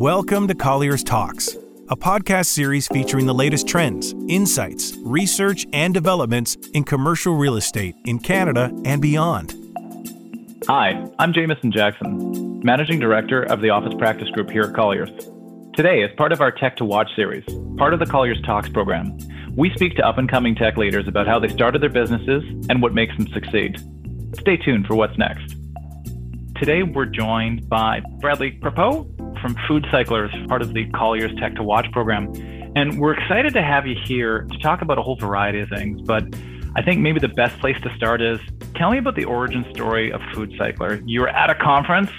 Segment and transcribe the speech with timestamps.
[0.00, 1.58] Welcome to Colliers Talks,
[1.90, 7.94] a podcast series featuring the latest trends, insights, research, and developments in commercial real estate
[8.06, 9.54] in Canada and beyond.
[10.66, 15.10] Hi, I'm Jamison Jackson, Managing Director of the Office Practice Group here at Colliers.
[15.74, 17.44] Today, as part of our Tech to Watch series,
[17.76, 19.18] part of the Colliers Talks program,
[19.54, 22.80] we speak to up and coming tech leaders about how they started their businesses and
[22.80, 23.78] what makes them succeed.
[24.40, 25.56] Stay tuned for what's next.
[26.56, 29.06] Today, we're joined by Bradley Prapeau
[29.40, 32.32] from Food Cyclers, part of the Colliers Tech to Watch program.
[32.76, 36.00] And we're excited to have you here to talk about a whole variety of things.
[36.02, 36.24] But
[36.76, 38.38] I think maybe the best place to start is
[38.76, 41.00] tell me about the origin story of Food Cycler.
[41.04, 42.10] You were at a conference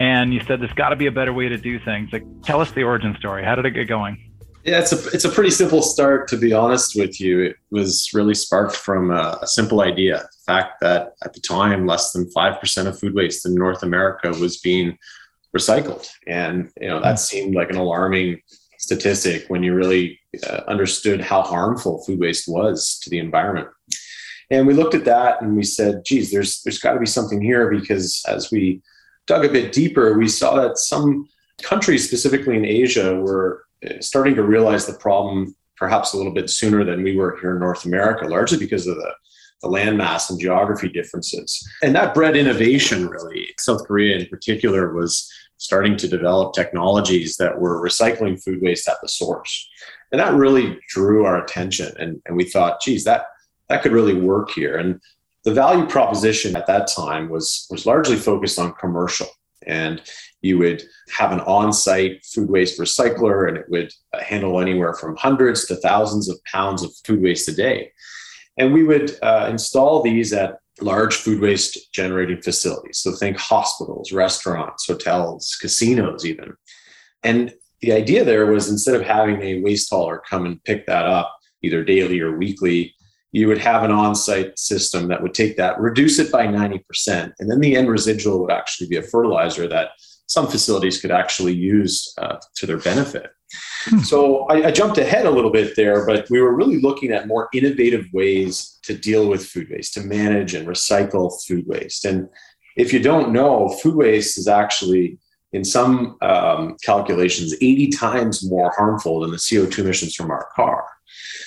[0.00, 2.10] and you said there's got to be a better way to do things.
[2.12, 3.44] Like, tell us the origin story.
[3.44, 4.30] How did it get going?
[4.64, 7.42] Yeah, it's a it's a pretty simple start to be honest with you.
[7.42, 11.84] It was really sparked from a, a simple idea: the fact that at the time,
[11.84, 14.96] less than five percent of food waste in North America was being
[15.56, 18.40] recycled, and you know that seemed like an alarming
[18.78, 23.68] statistic when you really uh, understood how harmful food waste was to the environment.
[24.50, 27.40] And we looked at that and we said, "Geez, there's there's got to be something
[27.40, 28.82] here," because as we
[29.26, 31.28] dug a bit deeper, we saw that some
[31.62, 33.64] countries, specifically in Asia, were
[34.00, 37.60] starting to realize the problem perhaps a little bit sooner than we were here in
[37.60, 39.12] North America, largely because of the,
[39.62, 41.66] the landmass and geography differences.
[41.82, 43.48] And that bred innovation, really.
[43.58, 48.96] South Korea, in particular, was starting to develop technologies that were recycling food waste at
[49.00, 49.68] the source.
[50.10, 51.92] And that really drew our attention.
[51.98, 53.26] And, and we thought, geez, that,
[53.68, 54.76] that could really work here.
[54.76, 55.00] And
[55.44, 59.28] the value proposition at that time was, was largely focused on commercial.
[59.64, 60.02] And
[60.40, 60.82] you would
[61.16, 65.76] have an on-site food waste recycler and it would uh, handle anywhere from hundreds to
[65.76, 67.92] thousands of pounds of food waste a day
[68.58, 74.12] and we would uh, install these at large food waste generating facilities so think hospitals
[74.12, 76.54] restaurants hotels casinos even
[77.22, 81.06] and the idea there was instead of having a waste hauler come and pick that
[81.06, 82.94] up either daily or weekly
[83.32, 87.50] you would have an on-site system that would take that reduce it by 90% and
[87.50, 89.90] then the end residual would actually be a fertilizer that
[90.32, 93.30] some facilities could actually use uh, to their benefit.
[93.84, 93.98] Hmm.
[94.00, 97.26] So I, I, jumped ahead a little bit there, but we were really looking at
[97.26, 102.04] more innovative ways to deal with food waste, to manage and recycle food waste.
[102.04, 102.28] And
[102.76, 105.18] if you don't know, food waste is actually,
[105.52, 110.84] in some um, calculations, 80 times more harmful than the CO2 emissions from our car.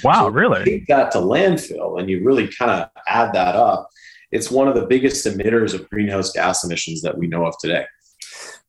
[0.03, 0.63] Wow, so really?
[0.66, 3.89] Take that to landfill, and you really kind of add that up.
[4.31, 7.85] It's one of the biggest emitters of greenhouse gas emissions that we know of today.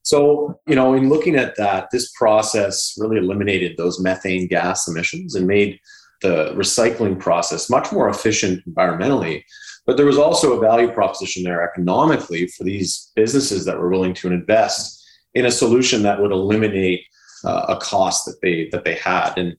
[0.07, 5.35] So, you know, in looking at that, this process really eliminated those methane gas emissions
[5.35, 5.81] and made
[6.23, 9.43] the recycling process much more efficient environmentally.
[9.85, 14.15] But there was also a value proposition there economically for these businesses that were willing
[14.15, 17.03] to invest in a solution that would eliminate
[17.45, 19.37] uh, a cost that they that they had.
[19.37, 19.57] And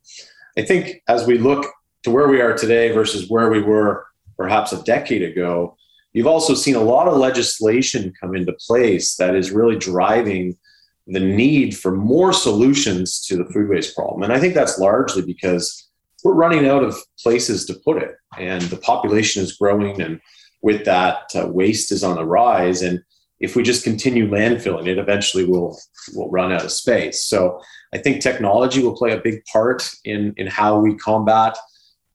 [0.58, 1.66] I think as we look
[2.04, 4.08] to where we are today versus where we were
[4.38, 5.76] perhaps a decade ago,
[6.18, 10.58] You've also seen a lot of legislation come into place that is really driving
[11.06, 14.24] the need for more solutions to the food waste problem.
[14.24, 15.88] And I think that's largely because
[16.24, 20.20] we're running out of places to put it, and the population is growing, and
[20.64, 22.82] with that, uh, waste is on the rise.
[22.82, 23.00] And
[23.40, 25.78] if we just continue landfilling it, eventually we'll
[26.16, 27.26] we'll run out of space.
[27.26, 27.62] So
[27.94, 31.56] I think technology will play a big part in in how we combat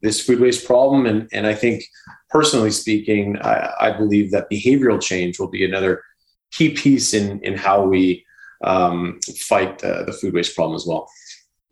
[0.03, 1.07] this food waste problem.
[1.07, 1.85] And and I think
[2.31, 6.03] personally speaking, I, I, believe that behavioral change will be another
[6.51, 8.25] key piece in in how we
[8.65, 11.09] um, fight uh, the food waste problem as well.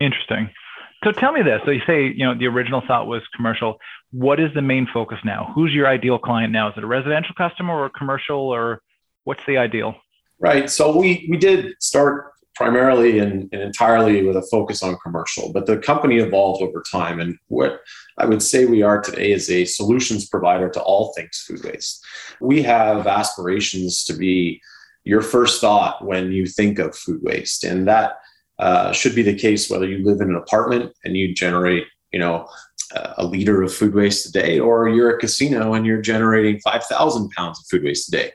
[0.01, 0.51] Interesting.
[1.05, 1.61] So tell me this.
[1.65, 3.79] So you say you know the original thought was commercial.
[4.13, 5.53] What is the main focus now?
[5.55, 6.69] Who's your ideal client now?
[6.69, 8.83] Is it a residential customer or commercial, or
[9.25, 9.95] what's the ideal?
[10.39, 10.71] Right.
[10.71, 15.51] So we we did start primarily and, and, entirely with a focus on commercial.
[15.51, 17.19] But the company evolved over time.
[17.19, 17.81] And what
[18.19, 22.05] I would say we are today is a solutions provider to all things food waste.
[22.39, 24.61] We have aspirations to be
[25.05, 27.65] your first thought when you think of food waste.
[27.65, 28.19] And that
[28.59, 32.19] uh, should be the case whether you live in an apartment and you generate, you
[32.19, 32.47] know,
[33.17, 37.31] a liter of food waste a day, or you're a casino and you're generating 5,000
[37.31, 38.33] pounds of food waste a day.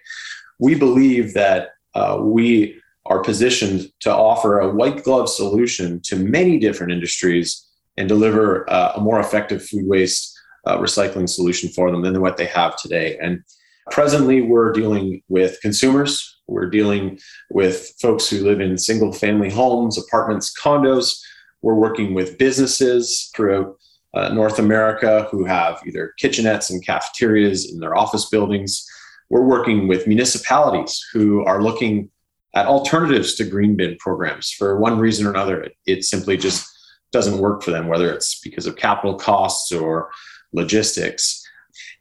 [0.60, 6.58] We believe that uh, we are positioned to offer a white glove solution to many
[6.58, 7.66] different industries
[7.98, 12.38] and deliver uh, a more effective food waste uh, recycling solution for them than what
[12.38, 13.18] they have today.
[13.22, 13.44] And
[13.92, 16.40] presently, we're dealing with consumers.
[16.48, 17.20] We're dealing
[17.52, 21.20] with folks who live in single family homes, apartments, condos.
[21.62, 23.78] We're working with businesses throughout
[24.14, 28.86] uh, North America who have either kitchenettes and cafeterias in their office buildings.
[29.30, 32.10] We're working with municipalities who are looking
[32.56, 34.52] at alternatives to green bin programs.
[34.52, 36.68] For one reason or another, it, it simply just
[37.12, 40.10] doesn't work for them, whether it's because of capital costs or
[40.54, 41.44] logistics.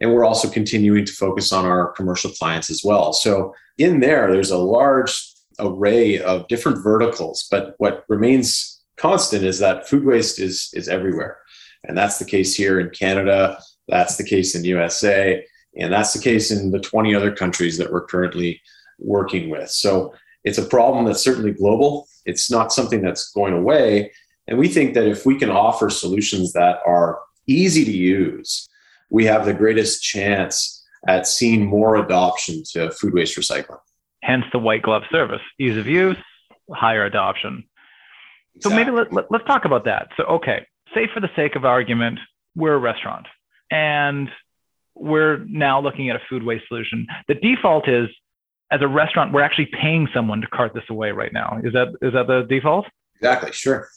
[0.00, 3.12] And we're also continuing to focus on our commercial clients as well.
[3.12, 9.58] So in there, there's a large array of different verticals, but what remains constant is
[9.58, 11.38] that food waste is, is everywhere.
[11.84, 13.58] And that's the case here in Canada.
[13.88, 15.44] That's the case in USA.
[15.76, 18.60] And that's the case in the 20 other countries that we're currently
[18.98, 19.70] working with.
[19.70, 20.14] So
[20.44, 22.06] it's a problem that's certainly global.
[22.26, 24.12] It's not something that's going away.
[24.46, 28.68] And we think that if we can offer solutions that are easy to use,
[29.10, 33.78] we have the greatest chance at seeing more adoption to food waste recycling.
[34.22, 36.16] Hence the white glove service, ease of use,
[36.72, 37.64] higher adoption.
[38.56, 38.70] Exactly.
[38.70, 40.08] So maybe let, let, let's talk about that.
[40.16, 42.18] So, okay, say for the sake of argument,
[42.54, 43.26] we're a restaurant
[43.70, 44.28] and
[44.94, 47.06] we're now looking at a food waste solution.
[47.28, 48.08] The default is
[48.70, 51.60] as a restaurant, we're actually paying someone to cart this away right now.
[51.62, 52.86] Is that is that the default?
[53.16, 53.52] Exactly.
[53.52, 53.88] Sure.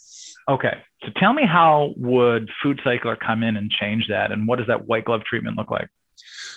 [0.48, 0.78] Okay.
[1.02, 4.66] So tell me how would Food Cycler come in and change that, and what does
[4.68, 5.88] that white glove treatment look like?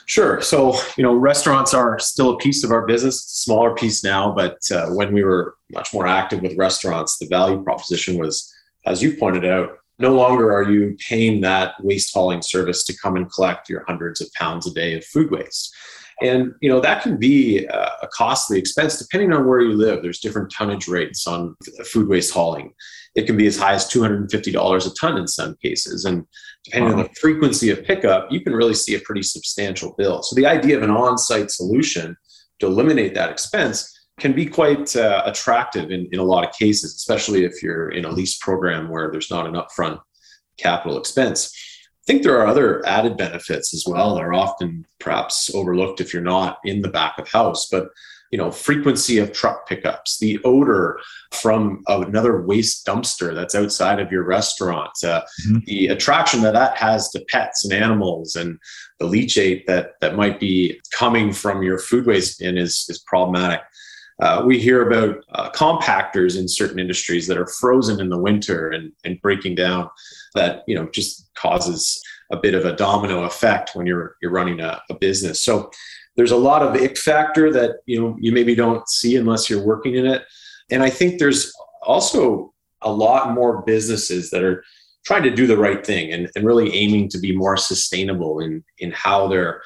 [0.05, 0.41] Sure.
[0.41, 4.57] So, you know, restaurants are still a piece of our business, smaller piece now, but
[4.71, 8.51] uh, when we were much more active with restaurants, the value proposition was,
[8.85, 13.15] as you pointed out, no longer are you paying that waste hauling service to come
[13.15, 15.73] and collect your hundreds of pounds a day of food waste.
[16.21, 20.01] And you know that can be a costly expense depending on where you live.
[20.01, 22.73] There's different tonnage rates on food waste hauling.
[23.15, 26.05] It can be as high as $250 a ton in some cases.
[26.05, 26.25] And
[26.63, 26.99] depending wow.
[26.99, 30.23] on the frequency of pickup, you can really see a pretty substantial bill.
[30.23, 32.15] So the idea of an on-site solution
[32.59, 36.95] to eliminate that expense can be quite uh, attractive in, in a lot of cases,
[36.95, 39.99] especially if you're in a lease program where there's not an upfront
[40.57, 41.51] capital expense.
[42.03, 46.13] I think there are other added benefits as well that are often perhaps overlooked if
[46.13, 47.67] you're not in the back of house.
[47.69, 47.89] But
[48.31, 50.99] you know, frequency of truck pickups, the odor
[51.31, 55.59] from another waste dumpster that's outside of your restaurant, uh, mm-hmm.
[55.65, 58.57] the attraction that that has to pets and animals, and
[58.99, 63.61] the leachate that that might be coming from your food waste bin is is problematic.
[64.21, 68.69] Uh, we hear about uh, compactors in certain industries that are frozen in the winter
[68.69, 69.89] and, and breaking down
[70.35, 72.01] that you know just causes
[72.31, 75.43] a bit of a domino effect when you're you're running a, a business.
[75.43, 75.71] So
[76.15, 79.65] there's a lot of ick factor that you know you maybe don't see unless you're
[79.65, 80.23] working in it.
[80.69, 81.51] And i think there's
[81.81, 84.63] also a lot more businesses that are
[85.03, 88.63] trying to do the right thing and, and really aiming to be more sustainable in
[88.77, 89.61] in how they're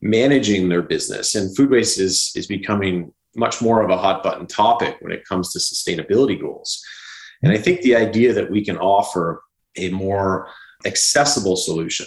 [0.00, 1.34] managing their business.
[1.34, 5.24] And food waste is is becoming much more of a hot button topic when it
[5.24, 6.84] comes to sustainability goals
[7.42, 9.42] and i think the idea that we can offer
[9.76, 10.48] a more
[10.86, 12.06] accessible solution.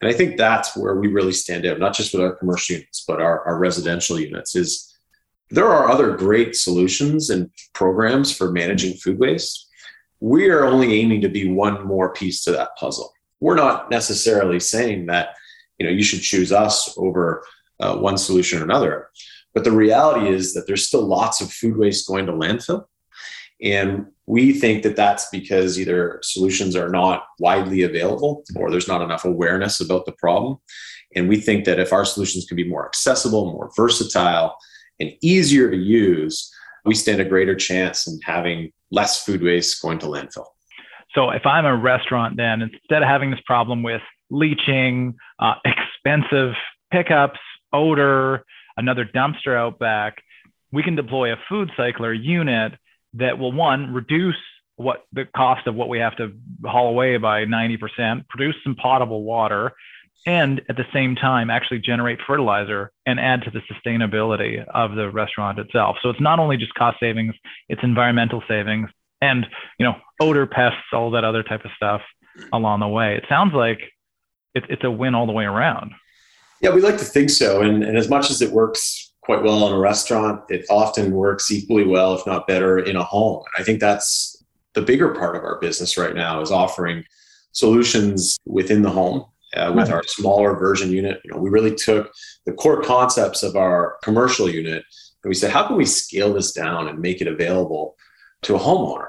[0.00, 3.04] And I think that's where we really stand out, not just with our commercial units,
[3.06, 4.86] but our, our residential units is
[5.50, 9.68] there are other great solutions and programs for managing food waste.
[10.20, 13.12] We are only aiming to be one more piece to that puzzle.
[13.40, 15.30] We're not necessarily saying that
[15.78, 17.42] you know you should choose us over
[17.80, 19.08] uh, one solution or another,
[19.54, 22.84] but the reality is that there's still lots of food waste going to landfill,
[23.62, 29.02] and we think that that's because either solutions are not widely available or there's not
[29.02, 30.56] enough awareness about the problem.
[31.16, 34.56] And we think that if our solutions can be more accessible, more versatile,
[35.00, 36.52] and easier to use,
[36.84, 40.46] we stand a greater chance in having less food waste going to landfill.
[41.14, 46.54] So if I'm a restaurant, then instead of having this problem with leaching, uh, expensive
[46.92, 47.40] pickups,
[47.72, 48.44] odor,
[48.80, 50.22] another dumpster out back,
[50.72, 52.72] we can deploy a food cycler unit
[53.14, 54.36] that will one reduce
[54.76, 56.32] what the cost of what we have to
[56.64, 59.72] haul away by 90%, produce some potable water,
[60.26, 65.10] and at the same time actually generate fertilizer and add to the sustainability of the
[65.10, 65.96] restaurant itself.
[66.02, 67.34] So it's not only just cost savings,
[67.68, 69.46] it's environmental savings and
[69.78, 72.02] you know odor pests, all that other type of stuff
[72.52, 73.16] along the way.
[73.16, 73.80] It sounds like
[74.54, 75.92] it, it's a win all the way around.
[76.60, 77.62] Yeah, we like to think so.
[77.62, 80.42] And, and as much as it works quite well in a restaurant.
[80.48, 83.44] It often works equally well, if not better, in a home.
[83.56, 84.42] I think that's
[84.74, 87.04] the bigger part of our business right now is offering
[87.52, 89.24] solutions within the home
[89.56, 89.96] uh, with right.
[89.96, 91.20] our smaller version unit.
[91.24, 92.10] You know, we really took
[92.46, 94.82] the core concepts of our commercial unit
[95.22, 97.96] and we said, how can we scale this down and make it available
[98.42, 99.08] to a homeowner?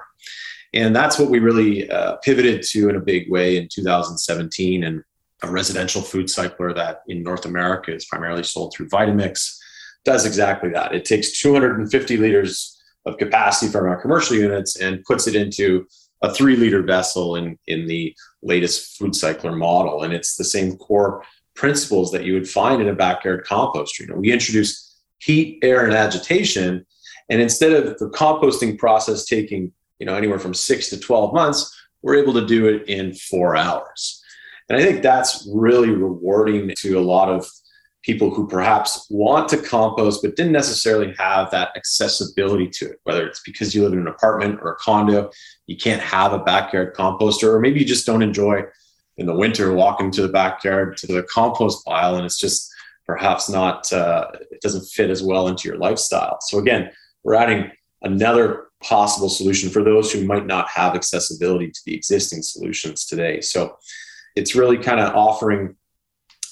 [0.73, 4.83] And that's what we really uh, pivoted to in a big way in 2017.
[4.83, 5.03] And
[5.43, 9.57] a residential food cycler that in North America is primarily sold through Vitamix
[10.03, 10.93] does exactly that.
[10.93, 15.87] It takes 250 liters of capacity from our commercial units and puts it into
[16.21, 20.03] a three liter vessel in, in the latest food cycler model.
[20.03, 21.23] And it's the same core
[21.55, 24.01] principles that you would find in a backyard composter.
[24.01, 26.85] You know, we introduce heat, air, and agitation.
[27.29, 31.75] And instead of the composting process taking, you know, anywhere from six to 12 months,
[32.01, 34.20] we're able to do it in four hours.
[34.71, 37.45] And I think that's really rewarding to a lot of
[38.03, 43.27] people who perhaps want to compost but didn't necessarily have that accessibility to it, whether
[43.27, 45.29] it's because you live in an apartment or a condo,
[45.67, 48.63] you can't have a backyard composter, or maybe you just don't enjoy
[49.17, 52.71] in the winter walking to the backyard to the compost pile and it's just
[53.05, 56.37] perhaps not, uh, it doesn't fit as well into your lifestyle.
[56.39, 56.91] So again,
[57.25, 57.71] we're adding
[58.03, 63.41] another possible solution for those who might not have accessibility to the existing solutions today.
[63.41, 63.77] So
[64.35, 65.75] it's really kind of offering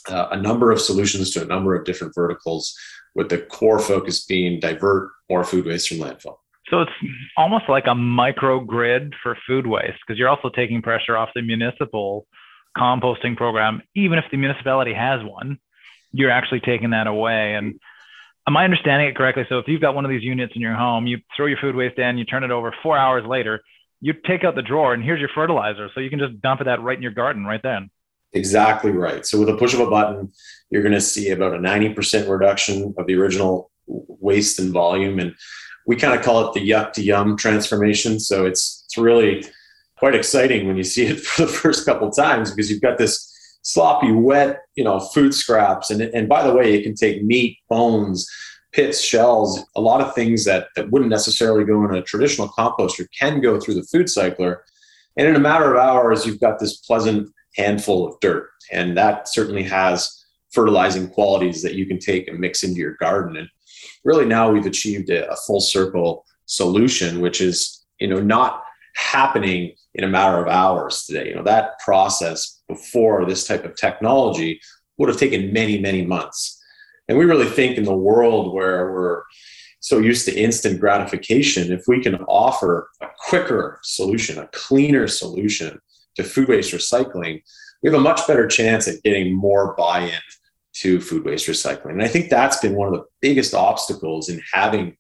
[0.08, 2.76] uh, a number of solutions to a number of different verticals,
[3.16, 6.38] with the core focus being divert more food waste from landfill.
[6.70, 6.92] So it's
[7.36, 12.28] almost like a microgrid for food waste because you're also taking pressure off the municipal
[12.78, 15.58] composting program, even if the municipality has one,
[16.12, 17.56] you're actually taking that away.
[17.56, 17.80] And
[18.48, 19.46] am I understanding it correctly?
[19.50, 21.76] So if you've got one of these units in your home, you throw your food
[21.76, 23.62] waste in, you turn it over four hours later,
[24.02, 25.90] you take out the drawer and here's your fertilizer.
[25.94, 27.90] So you can just dump that right in your garden right then.
[28.34, 29.26] Exactly right.
[29.26, 30.32] So with a push of a button,
[30.70, 35.20] you're going to see about a 90% reduction of the original waste and volume.
[35.20, 35.34] And
[35.88, 38.20] we kind of call it the yuck to yum transformation.
[38.20, 39.46] So it's, it's really
[39.98, 43.26] quite exciting when you see it for the first couple times because you've got this
[43.64, 45.90] sloppy, wet, you know, food scraps.
[45.90, 48.30] And, and by the way, it can take meat, bones,
[48.72, 53.08] pits, shells, a lot of things that, that wouldn't necessarily go in a traditional composter
[53.18, 54.64] can go through the food cycler.
[55.18, 58.50] And in a matter of hours, you've got this pleasant handful of dirt.
[58.72, 60.16] And that certainly has
[60.52, 63.38] fertilizing qualities that you can take and mix into your garden.
[63.38, 63.50] And
[64.04, 68.64] really now we've achieved a, a full circle solution, which is, you know, not
[68.96, 71.30] happening in a matter of hours today.
[71.30, 74.60] You know, that process before this type of technology
[74.98, 76.59] would have taken many, many months.
[77.10, 79.24] And we really think in the world where we're
[79.80, 85.80] so used to instant gratification, if we can offer a quicker solution, a cleaner solution
[86.16, 87.42] to food waste recycling,
[87.82, 90.20] we have a much better chance at getting more buy in
[90.74, 91.92] to food waste recycling.
[91.92, 94.96] And I think that's been one of the biggest obstacles in having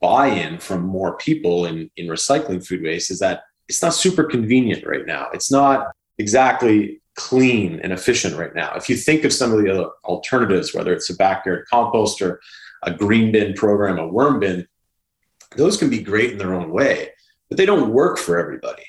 [0.00, 4.24] buy in from more people in, in recycling food waste is that it's not super
[4.24, 5.28] convenient right now.
[5.34, 8.72] It's not exactly clean and efficient right now.
[8.74, 12.38] If you think of some of the other alternatives, whether it's a backyard composter,
[12.82, 14.66] a green bin program, a worm bin,
[15.56, 17.10] those can be great in their own way,
[17.48, 18.84] but they don't work for everybody.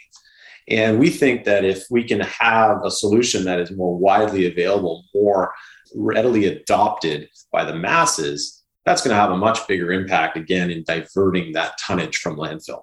[0.67, 5.05] And we think that if we can have a solution that is more widely available,
[5.13, 5.53] more
[5.93, 10.83] readily adopted by the masses, that's going to have a much bigger impact again in
[10.83, 12.81] diverting that tonnage from landfill.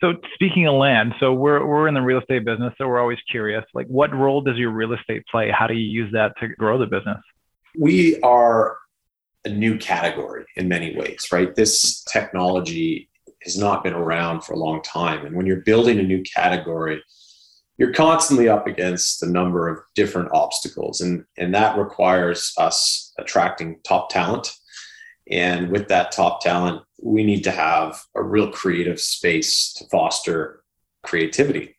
[0.00, 3.18] So speaking of land, so we're we're in the real estate business, so we're always
[3.30, 3.64] curious.
[3.74, 5.50] Like, what role does your real estate play?
[5.50, 7.18] How do you use that to grow the business?
[7.78, 8.76] We are
[9.44, 11.54] a new category in many ways, right?
[11.54, 13.08] This technology
[13.42, 17.02] has not been around for a long time, and when you're building a new category,
[17.78, 23.80] you're constantly up against a number of different obstacles, and and that requires us attracting
[23.84, 24.54] top talent
[25.30, 30.62] and with that top talent, we need to have a real creative space to foster
[31.02, 31.76] creativity.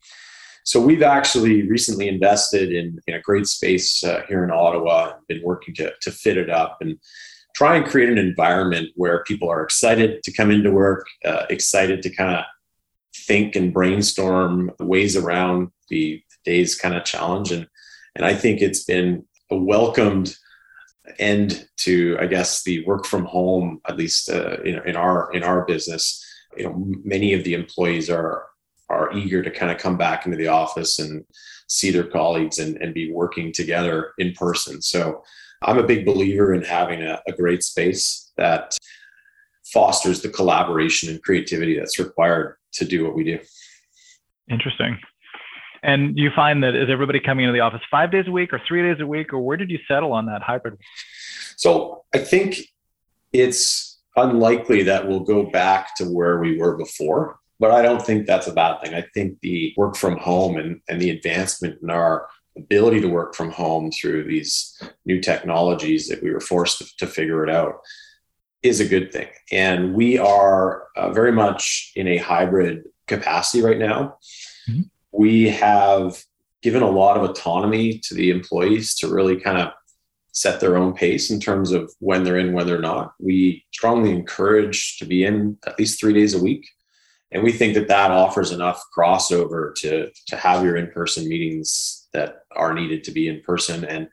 [0.63, 5.27] So we've actually recently invested in, in a great space uh, here in Ottawa, and
[5.27, 6.98] been working to, to fit it up and
[7.55, 12.01] try and create an environment where people are excited to come into work, uh, excited
[12.01, 12.43] to kind of
[13.15, 17.51] think and brainstorm ways around the day's kind of challenge.
[17.51, 17.67] And,
[18.15, 20.36] and I think it's been a welcomed
[21.19, 25.43] end to i guess the work from home at least uh, in, in our in
[25.43, 26.24] our business.
[26.57, 28.45] You know many of the employees are
[28.89, 31.25] are eager to kind of come back into the office and
[31.67, 34.81] see their colleagues and, and be working together in person.
[34.81, 35.24] So
[35.63, 38.77] i'm a big believer in having a, a great space that
[39.74, 43.39] fosters the collaboration and creativity that's required to do what we do.
[44.50, 45.00] Interesting
[45.86, 48.62] and you find that is everybody coming into the office five days a week or
[48.68, 50.77] three days a week, or where did you settle on that hybrid?
[51.58, 52.58] So I think
[53.32, 58.25] it's unlikely that we'll go back to where we were before, but I don't think
[58.25, 58.96] that's a bad thing.
[58.96, 62.27] I think the work from home and, and the advancement in our
[62.58, 67.06] ability to work from home through these new technologies that we were forced to, to
[67.06, 67.75] figure it out
[68.63, 69.27] is a good thing.
[69.51, 74.18] And we are uh, very much in a hybrid capacity right now.
[74.68, 74.82] Mm-hmm
[75.17, 76.22] we have
[76.62, 79.72] given a lot of autonomy to the employees to really kind of
[80.31, 83.13] set their own pace in terms of when they're in, when they're not.
[83.19, 86.67] We strongly encourage to be in at least three days a week.
[87.31, 92.07] And we think that that offers enough crossover to, to have your in person meetings
[92.13, 94.10] that are needed to be in person and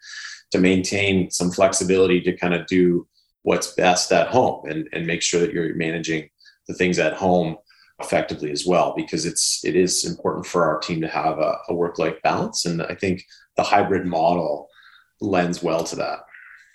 [0.53, 3.09] to maintain some flexibility to kind of do
[3.43, 6.29] what's best at home and, and make sure that you're managing
[6.69, 7.57] the things at home
[8.03, 11.75] effectively as well because it's it is important for our team to have a, a
[11.75, 13.25] work life balance and i think
[13.57, 14.69] the hybrid model
[15.23, 16.21] lends well to that.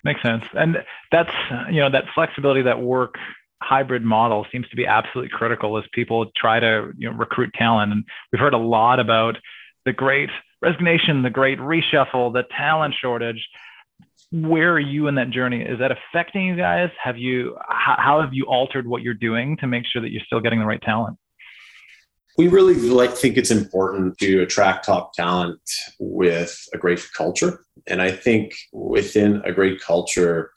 [0.03, 0.43] Makes sense.
[0.53, 0.77] And
[1.12, 1.31] that's
[1.69, 3.15] you know that flexibility that work
[3.62, 7.91] hybrid model seems to be absolutely critical as people try to you know, recruit talent.
[7.91, 9.38] And we've heard a lot about
[9.86, 10.29] the great
[10.62, 13.48] resignation the great reshuffle the talent shortage
[14.31, 15.62] where are you in that journey?
[15.62, 16.89] Is that affecting you guys?
[17.01, 20.24] Have you how, how have you altered what you're doing to make sure that you're
[20.25, 21.17] still getting the right talent?
[22.38, 25.59] We really like think it's important to attract top talent
[26.00, 27.65] with a great culture.
[27.88, 30.51] And I think within a great culture,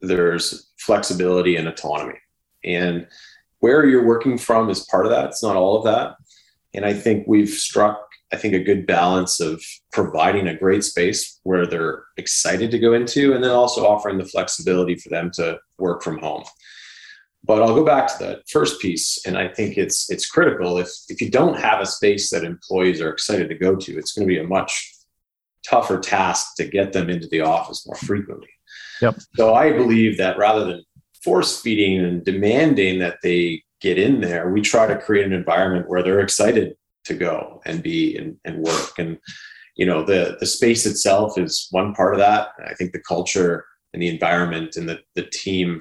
[0.00, 2.18] there's flexibility and autonomy.
[2.64, 3.06] And
[3.58, 5.26] where you're working from is part of that.
[5.26, 6.16] It's not all of that.
[6.72, 11.40] And I think we've struck I think, a good balance of providing a great space
[11.44, 15.58] where they're excited to go into and then also offering the flexibility for them to
[15.78, 16.44] work from home.
[17.44, 20.78] But I'll go back to that first piece, and I think it's it's critical.
[20.78, 24.12] If if you don't have a space that employees are excited to go to, it's
[24.12, 24.94] going to be a much
[25.64, 28.48] tougher task to get them into the office more frequently.
[29.00, 29.18] Yep.
[29.36, 30.82] So I believe that rather than
[31.22, 35.88] force feeding and demanding that they get in there, we try to create an environment
[35.88, 36.74] where they're excited
[37.08, 38.98] to go and be and, and work.
[38.98, 39.18] And,
[39.76, 42.48] you know, the, the space itself is one part of that.
[42.66, 45.80] I think the culture and the environment and the, the team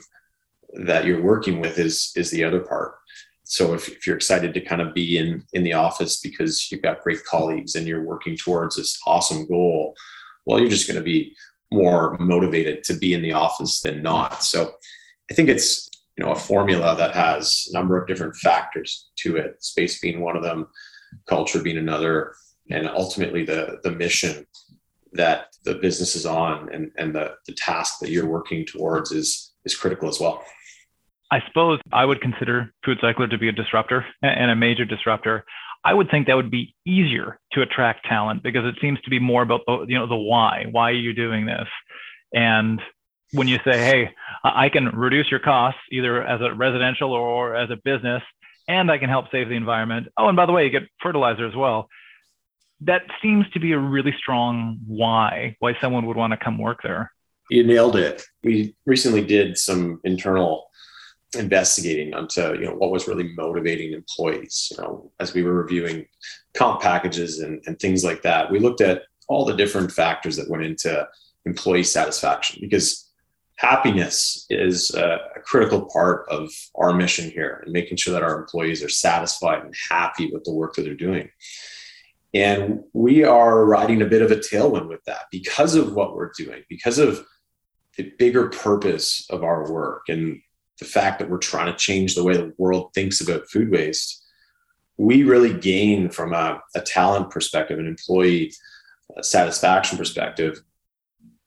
[0.74, 2.96] that you're working with is, is the other part.
[3.44, 6.82] So if, if you're excited to kind of be in, in the office because you've
[6.82, 9.96] got great colleagues and you're working towards this awesome goal,
[10.46, 11.36] well, you're just going to be
[11.72, 14.44] more motivated to be in the office than not.
[14.44, 14.74] So
[15.30, 19.38] I think it's you know a formula that has a number of different factors to
[19.38, 20.68] it space being one of them
[21.28, 22.34] culture being another,
[22.70, 24.46] and ultimately the the mission
[25.14, 29.54] that the business is on and, and the, the task that you're working towards is
[29.66, 30.44] is critical as well.
[31.32, 35.44] I suppose I would consider Food Cycler to be a disruptor and a major disruptor.
[35.84, 39.20] I would think that would be easier to attract talent because it seems to be
[39.20, 40.66] more about the, you know the why.
[40.72, 41.68] Why are you doing this?
[42.34, 42.82] And
[43.34, 47.70] when you say, "Hey, I can reduce your costs either as a residential or as
[47.70, 48.24] a business
[48.68, 50.08] and I can help save the environment.
[50.18, 51.90] Oh, and by the way, you get fertilizer as well.
[52.82, 56.84] That seems to be a really strong why why someone would want to come work
[56.84, 57.12] there.
[57.50, 58.24] You nailed it.
[58.44, 60.68] We recently did some internal
[61.38, 64.72] investigating onto you know what was really motivating employees.
[64.72, 66.06] You know, as we were reviewing
[66.56, 70.50] comp packages and, and things like that, we looked at all the different factors that
[70.50, 71.08] went into
[71.46, 73.07] employee satisfaction because
[73.58, 78.84] happiness is a, critical part of our mission here and making sure that our employees
[78.84, 81.30] are satisfied and happy with the work that they're doing.
[82.34, 86.34] And we are riding a bit of a tailwind with that because of what we're
[86.38, 87.26] doing, because of
[87.96, 90.42] the bigger purpose of our work and
[90.80, 94.22] the fact that we're trying to change the way the world thinks about food waste.
[94.98, 98.52] We really gain from a, a talent perspective, an employee
[99.16, 100.62] uh, satisfaction perspective,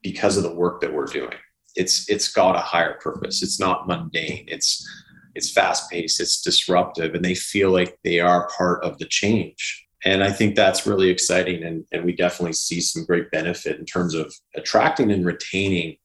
[0.03, 1.37] because of the work that we're doing
[1.76, 3.42] it's it's got a higher purpose.
[3.42, 4.44] It's not mundane.
[4.48, 4.87] It's
[5.35, 6.20] it's fast paced.
[6.20, 9.87] It's disruptive, and they feel like they are part of the change.
[10.04, 13.85] And I think that's really exciting, and and we definitely see some great benefit in
[13.85, 15.96] terms of attracting and retaining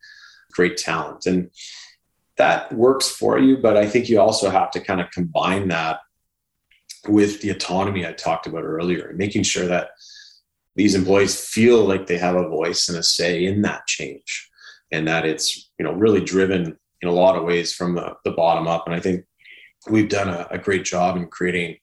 [0.51, 1.49] great talent, and
[2.37, 3.57] that works for you.
[3.57, 5.99] But I think you also have to kind of combine that
[7.07, 9.89] with the autonomy I talked about earlier, and making sure that
[10.75, 14.49] these employees feel like they have a voice and a say in that change
[14.91, 18.31] and that it's you know really driven in a lot of ways from the, the
[18.31, 18.83] bottom up.
[18.85, 19.25] And I think
[19.89, 21.77] we've done a, a great job in creating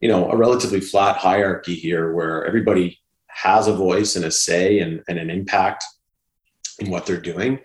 [0.00, 4.80] you know a relatively flat hierarchy here where everybody has a voice and a say
[4.80, 5.84] and, and an impact
[6.78, 7.58] in what they're doing.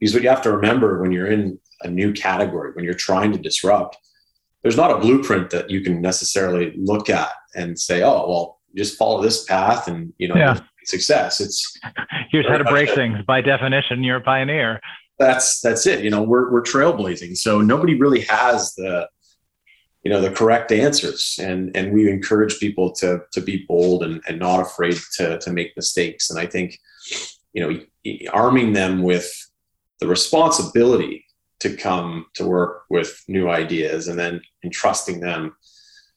[0.00, 3.32] Because what you have to remember when you're in a new category, when you're trying
[3.32, 3.96] to disrupt,
[4.62, 8.98] there's not a blueprint that you can necessarily look at and say, oh, well, just
[8.98, 11.40] follow this path and you know yeah success.
[11.40, 11.78] It's
[12.30, 13.18] here's how to break things.
[13.26, 14.80] By definition, you're a pioneer.
[15.18, 16.04] That's that's it.
[16.04, 17.36] You know, we're we're trailblazing.
[17.36, 19.08] So nobody really has the
[20.04, 24.22] you know the correct answers and and we encourage people to to be bold and,
[24.28, 26.78] and not afraid to to make mistakes and i think
[27.54, 27.80] you know
[28.32, 29.32] arming them with
[30.00, 31.24] the responsibility
[31.60, 35.56] to come to work with new ideas and then entrusting them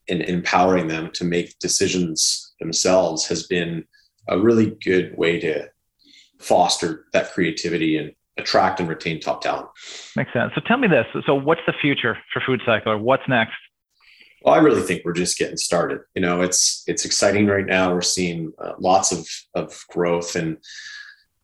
[0.10, 3.84] and empowering them to make decisions themselves has been
[4.30, 5.70] a really good way to
[6.40, 9.68] foster that creativity and attract and retain top talent.
[10.16, 10.52] Makes sense.
[10.56, 11.06] So tell me this.
[11.26, 12.98] So what's the future for Food Cycler?
[12.98, 13.56] What's next?
[14.44, 16.02] Well, I really think we're just getting started.
[16.14, 17.94] You know, it's it's exciting right now.
[17.94, 20.58] We're seeing uh, lots of of growth, and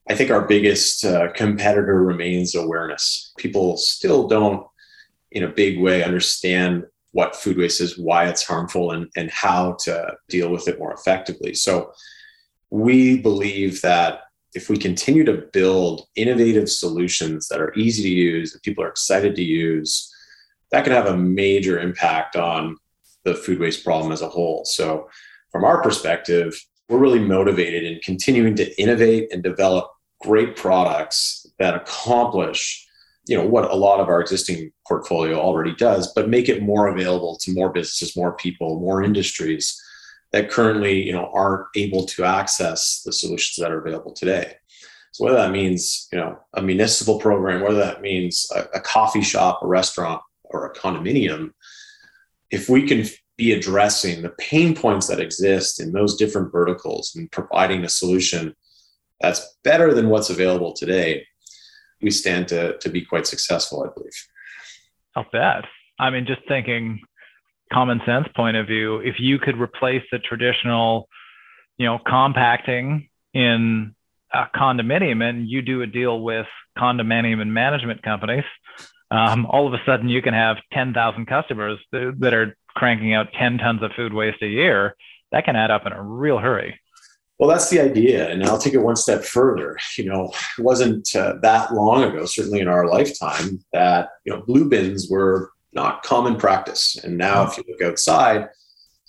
[0.09, 3.33] I think our biggest uh, competitor remains awareness.
[3.37, 4.67] People still don't,
[5.31, 9.77] in a big way, understand what food waste is, why it's harmful, and, and how
[9.83, 11.53] to deal with it more effectively.
[11.53, 11.91] So
[12.73, 14.21] we believe that
[14.55, 18.87] if we continue to build innovative solutions that are easy to use, that people are
[18.87, 20.11] excited to use,
[20.71, 22.75] that can have a major impact on
[23.25, 24.65] the food waste problem as a whole.
[24.65, 25.07] So,
[25.51, 26.59] from our perspective,
[26.89, 29.91] we're really motivated in continuing to innovate and develop
[30.23, 32.87] great products that accomplish
[33.27, 36.87] you know what a lot of our existing portfolio already does but make it more
[36.87, 39.81] available to more businesses more people more industries
[40.33, 44.55] that currently you know aren't able to access the solutions that are available today
[45.11, 49.21] so whether that means you know a municipal program whether that means a, a coffee
[49.21, 51.51] shop a restaurant or a condominium
[52.51, 53.05] if we can
[53.37, 58.53] be addressing the pain points that exist in those different verticals and providing a solution
[59.21, 61.25] that's better than what's available today
[62.03, 64.27] we stand to, to be quite successful, I believe.
[65.15, 65.65] Not bad.
[65.99, 66.99] I mean, just thinking
[67.73, 71.09] common sense point of view, if you could replace the traditional,
[71.77, 73.95] you know, compacting in
[74.33, 78.45] a condominium and you do a deal with condominium and management companies,
[79.11, 83.57] um, all of a sudden you can have 10,000 customers that are cranking out 10
[83.59, 84.95] tons of food waste a year.
[85.31, 86.79] That can add up in a real hurry.
[87.39, 88.29] Well, that's the idea.
[88.29, 89.77] And I'll take it one step further.
[89.97, 94.41] You know, it wasn't uh, that long ago, certainly in our lifetime, that, you know,
[94.41, 96.97] blue bins were not common practice.
[97.03, 98.49] And now, if you look outside,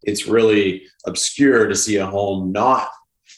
[0.03, 2.88] it's really obscure to see a home not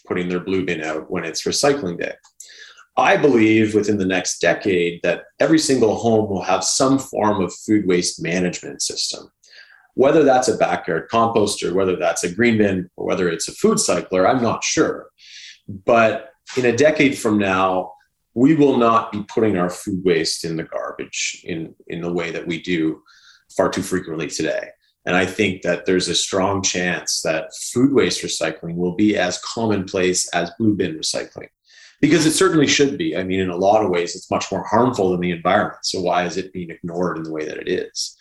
[0.07, 2.15] putting their blue bin out when it's recycling day.
[2.97, 7.55] I believe within the next decade that every single home will have some form of
[7.55, 9.31] food waste management system
[9.97, 13.81] whether that's a backyard composter, whether that's a green bin, or whether it's a food
[13.81, 15.09] cycler, I'm not sure.
[15.67, 17.93] But in a decade from now,
[18.35, 22.31] we will not be putting our food waste in the garbage in, in the way
[22.31, 23.03] that we do
[23.57, 24.69] far too frequently today.
[25.07, 29.39] And I think that there's a strong chance that food waste recycling will be as
[29.39, 31.49] commonplace as blue bin recycling.
[32.01, 33.17] Because it certainly should be.
[33.17, 35.79] I mean, in a lot of ways, it's much more harmful than the environment.
[35.83, 38.17] So, why is it being ignored in the way that it is?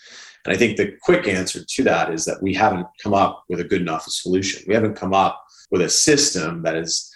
[0.45, 3.59] And I think the quick answer to that is that we haven't come up with
[3.59, 4.63] a good enough solution.
[4.67, 7.11] We haven't come up with a system that is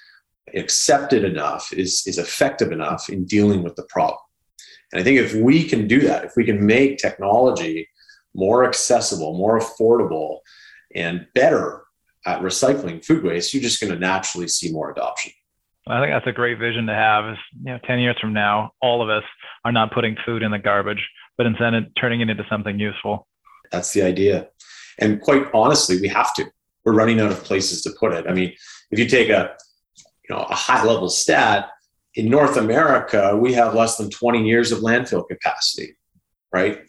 [0.56, 4.20] accepted enough, is, is effective enough in dealing with the problem.
[4.92, 7.88] And I think if we can do that, if we can make technology
[8.36, 10.40] more accessible, more affordable,
[10.96, 11.84] and better
[12.26, 15.32] at recycling food waste, you're just going to naturally see more adoption.
[15.88, 17.32] I think that's a great vision to have.
[17.32, 19.24] Is you know, ten years from now, all of us
[19.66, 21.04] are not putting food in the garbage
[21.40, 23.26] but instead turning it into something useful.
[23.72, 24.50] That's the idea.
[25.00, 26.46] And quite honestly, we have to.
[26.84, 28.28] We're running out of places to put it.
[28.28, 28.54] I mean,
[28.92, 29.56] if you take a
[29.96, 31.70] you know a high level stat
[32.16, 35.96] in North America, we have less than 20 years of landfill capacity,
[36.52, 36.80] right?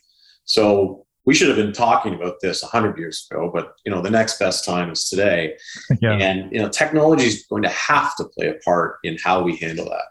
[0.44, 4.10] So we should have been talking about this 100 years ago, but you know the
[4.10, 5.56] next best time is today.
[6.00, 6.12] Yeah.
[6.12, 9.56] And you know technology is going to have to play a part in how we
[9.56, 10.06] handle that.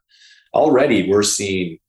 [0.53, 1.79] Already, we're seeing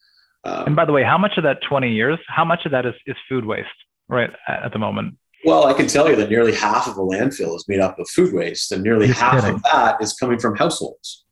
[0.44, 2.86] um, and by the way, how much of that 20 years, how much of that
[2.86, 3.68] is, is food waste
[4.08, 5.16] right at the moment?
[5.44, 8.08] Well, I can tell you that nearly half of a landfill is made up of
[8.08, 9.56] food waste, and nearly half kidding.
[9.56, 11.24] of that is coming from households.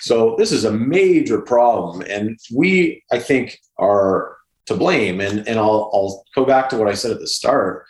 [0.00, 5.20] So this is a major problem, and we, I think, are to blame.
[5.20, 7.84] And and I'll I'll go back to what I said at the start.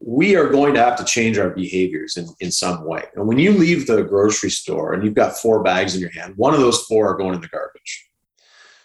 [0.00, 3.04] We are going to have to change our behaviors in, in some way.
[3.14, 6.34] And when you leave the grocery store and you've got four bags in your hand,
[6.36, 8.10] one of those four are going in the garbage.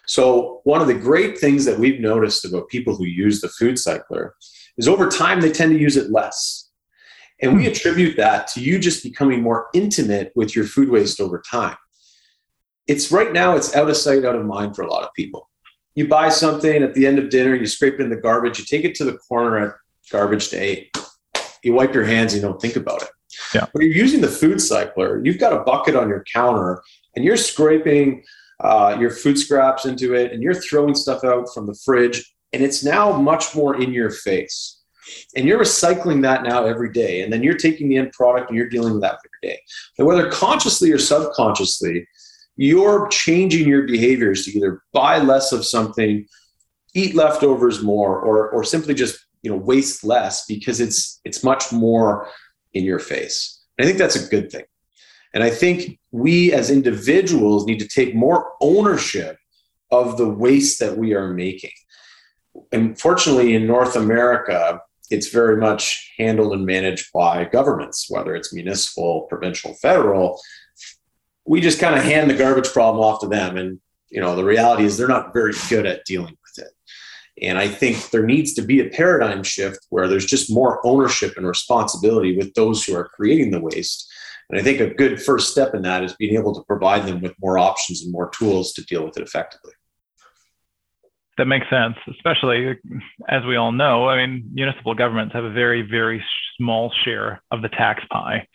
[0.09, 3.77] So, one of the great things that we've noticed about people who use the food
[3.77, 4.33] cycler
[4.77, 6.69] is over time they tend to use it less.
[7.41, 7.71] And we hmm.
[7.71, 11.77] attribute that to you just becoming more intimate with your food waste over time.
[12.87, 15.48] It's right now, it's out of sight, out of mind for a lot of people.
[15.99, 18.63] You buy something at the end of dinner, you scrape it in the garbage, you
[18.63, 19.75] take it to the corner at
[20.09, 20.89] garbage day,
[21.61, 23.09] you wipe your hands, you don't think about it.
[23.53, 23.65] Yeah.
[23.73, 26.81] When you're using the food cycler, you've got a bucket on your counter
[27.17, 28.23] and you're scraping
[28.61, 32.63] uh, your food scraps into it, and you're throwing stuff out from the fridge, and
[32.63, 34.81] it's now much more in your face.
[35.35, 37.23] And you're recycling that now every day.
[37.23, 39.59] And then you're taking the end product and you're dealing with that every day.
[39.97, 42.07] And whether consciously or subconsciously,
[42.61, 46.25] you're changing your behaviors to either buy less of something,
[46.93, 51.71] eat leftovers more, or, or simply just you know waste less because it's it's much
[51.71, 52.27] more
[52.73, 53.63] in your face.
[53.77, 54.65] And I think that's a good thing.
[55.33, 59.37] And I think we as individuals need to take more ownership
[59.89, 61.71] of the waste that we are making.
[62.73, 69.27] Unfortunately, in North America, it's very much handled and managed by governments, whether it's municipal,
[69.29, 70.41] provincial, federal.
[71.49, 73.57] We just kind of hand the garbage problem off to them.
[73.57, 76.71] And, you know, the reality is they're not very good at dealing with it.
[77.41, 81.37] And I think there needs to be a paradigm shift where there's just more ownership
[81.37, 84.07] and responsibility with those who are creating the waste.
[84.49, 87.19] And I think a good first step in that is being able to provide them
[87.19, 89.73] with more options and more tools to deal with it effectively.
[91.39, 92.77] That makes sense, especially
[93.27, 94.07] as we all know.
[94.09, 96.23] I mean, municipal governments have a very, very
[96.57, 98.45] small share of the tax pie,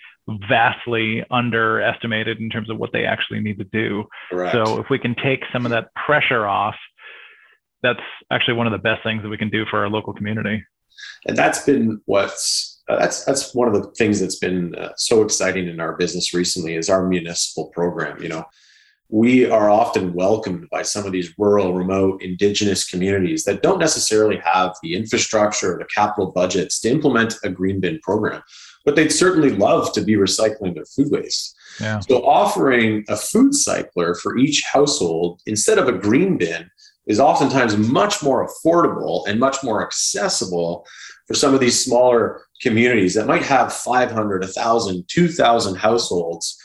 [0.48, 4.04] vastly underestimated in terms of what they actually need to do.
[4.30, 4.54] Correct.
[4.54, 6.76] So, if we can take some of that pressure off,
[7.82, 10.64] that's actually one of the best things that we can do for our local community.
[11.26, 15.22] And that's been what's uh, that's that's one of the things that's been uh, so
[15.22, 18.22] exciting in our business recently is our municipal program.
[18.22, 18.44] You know,
[19.08, 24.38] we are often welcomed by some of these rural, remote, indigenous communities that don't necessarily
[24.38, 28.42] have the infrastructure or the capital budgets to implement a green bin program,
[28.84, 31.56] but they'd certainly love to be recycling their food waste.
[31.80, 32.00] Yeah.
[32.00, 36.70] So, offering a food cycler for each household instead of a green bin
[37.06, 40.86] is oftentimes much more affordable and much more accessible
[41.26, 46.58] for some of these smaller communities that might have 500, 1,000, 2,000 households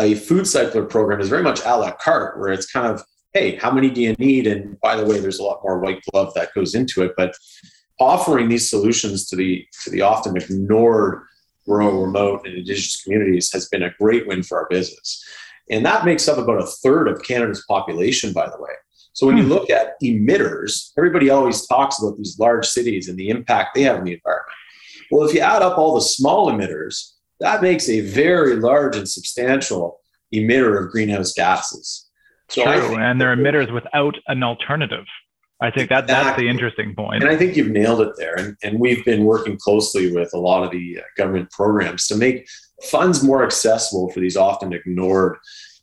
[0.00, 3.56] a food cycler program is very much a la carte, where it's kind of, hey,
[3.56, 4.46] how many do you need?
[4.46, 7.12] And by the way, there's a lot more white glove that goes into it.
[7.16, 7.34] But
[8.00, 11.22] offering these solutions to the to the often ignored
[11.70, 15.24] rural, remote, and indigenous communities has been a great win for our business.
[15.70, 18.72] And that makes up about a third of Canada's population, by the way.
[19.12, 19.50] So when you hmm.
[19.50, 23.96] look at emitters, everybody always talks about these large cities and the impact they have
[23.96, 24.56] on the environment.
[25.10, 29.08] Well, if you add up all the small emitters, that makes a very large and
[29.08, 30.00] substantial
[30.34, 32.08] emitter of greenhouse gases.
[32.48, 35.04] So True, and they're emitters without an alternative.
[35.62, 37.22] I think that that's the interesting point.
[37.22, 38.34] And I think you've nailed it there.
[38.34, 42.16] And, and we've been working closely with a lot of the uh, government programs to
[42.16, 42.48] make
[42.84, 45.36] funds more accessible for these often ignored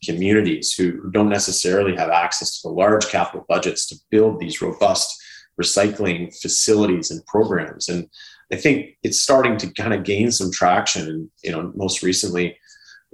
[0.03, 4.61] communities who, who don't necessarily have access to the large capital budgets to build these
[4.61, 5.15] robust
[5.61, 7.87] recycling facilities and programs.
[7.87, 8.07] And
[8.51, 11.07] I think it's starting to kind of gain some traction.
[11.07, 12.57] And you know, most recently,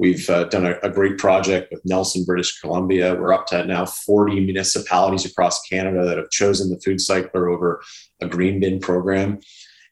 [0.04, 3.16] we've uh, done a, a, great project with Nelson, British Columbia.
[3.16, 7.82] We're up to now 40 municipalities across Canada that have chosen the food cycler over
[8.22, 9.40] a green bin program.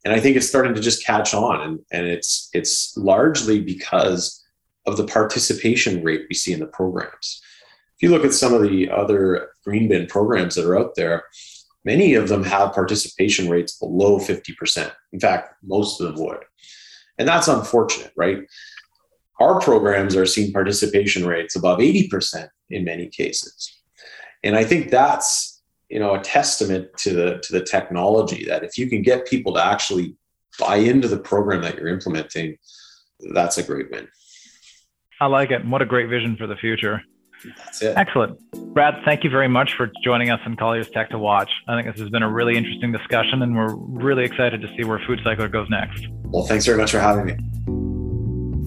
[0.04, 4.43] And I think it's starting to just catch on, and, and it's it's largely because
[4.86, 7.41] of the participation rate we see in the programs.
[7.95, 11.24] If you look at some of the other green bin programs that are out there,
[11.84, 14.91] Many of them have participation rates below 50%.
[15.13, 16.43] In fact, most of them would.
[17.17, 18.39] And that's unfortunate, right?
[19.41, 23.75] Our programs are seeing participation rates above 80% in many cases.
[24.43, 28.77] And I think that's, you know, a testament to the to the technology that if
[28.77, 30.15] you can get people to actually
[30.60, 32.58] buy into the program that you're implementing,
[33.34, 34.08] that's a great win.
[35.19, 35.65] I like it.
[35.65, 37.01] What a great vision for the future.
[37.58, 37.97] That's it.
[37.97, 38.39] Excellent.
[38.75, 41.51] Brad, thank you very much for joining us on Colliers Tech to Watch.
[41.67, 44.84] I think this has been a really interesting discussion, and we're really excited to see
[44.84, 46.08] where Food Cycler goes next.
[46.25, 47.81] Well, thanks very much for having me.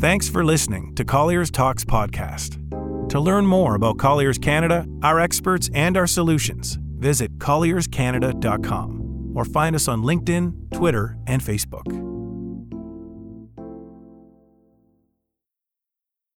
[0.00, 2.58] Thanks for listening to Colliers Talks podcast.
[3.10, 9.76] To learn more about Colliers Canada, our experts, and our solutions, visit collierscanada.com or find
[9.76, 12.13] us on LinkedIn, Twitter, and Facebook.